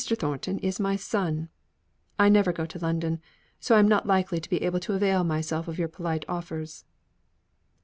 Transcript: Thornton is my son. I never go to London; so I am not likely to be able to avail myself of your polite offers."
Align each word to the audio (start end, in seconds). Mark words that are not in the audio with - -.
Thornton 0.03 0.57
is 0.57 0.79
my 0.79 0.95
son. 0.95 1.49
I 2.17 2.27
never 2.27 2.51
go 2.51 2.65
to 2.65 2.79
London; 2.79 3.19
so 3.59 3.75
I 3.75 3.79
am 3.79 3.87
not 3.87 4.07
likely 4.07 4.39
to 4.39 4.49
be 4.49 4.63
able 4.63 4.79
to 4.79 4.93
avail 4.93 5.23
myself 5.23 5.67
of 5.67 5.77
your 5.77 5.89
polite 5.89 6.25
offers." 6.27 6.85